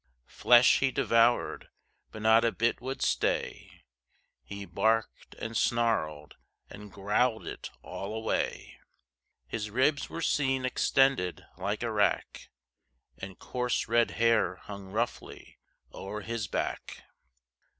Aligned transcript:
Flesh 0.25 0.79
he 0.79 0.89
devoured, 0.89 1.69
but 2.11 2.23
not 2.23 2.43
a 2.43 2.51
bit 2.51 2.81
would 2.81 3.03
stay 3.03 3.83
He 4.43 4.65
barked, 4.65 5.35
and 5.35 5.55
snarled, 5.55 6.37
and 6.71 6.91
growled 6.91 7.45
it 7.45 7.69
all 7.83 8.15
away. 8.15 8.79
His 9.45 9.69
ribs 9.69 10.09
were 10.09 10.23
seen 10.23 10.65
extended 10.65 11.45
like 11.55 11.83
a 11.83 11.91
rack, 11.91 12.49
And 13.19 13.37
coarse 13.37 13.87
red 13.87 14.09
hair 14.17 14.55
hung 14.55 14.87
roughly 14.91 15.59
o'er 15.93 16.21
his 16.21 16.47
back. 16.47 17.03